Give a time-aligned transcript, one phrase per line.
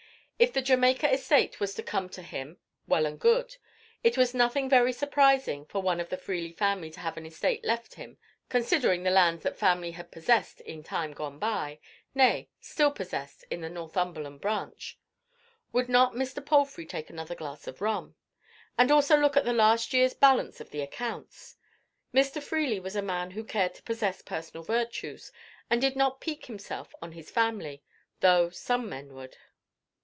[0.43, 3.57] If the Jamaica estate was to come to him—well and good.
[4.03, 7.63] It was nothing very surprising for one of the Freely family to have an estate
[7.63, 8.17] left him,
[8.49, 13.69] considering the lands that family had possessed in time gone by—nay, still possessed in the
[13.69, 14.97] Northumberland branch.
[15.73, 16.43] Would not Mr.
[16.43, 18.15] Palfrey take another glass of rum?
[18.79, 21.55] and also look at the last year's balance of the accounts?
[22.11, 22.41] Mr.
[22.41, 25.31] Freely was a man who cared to possess personal virtues,
[25.69, 27.83] and did not pique himself on his family,
[28.21, 29.37] though some men would.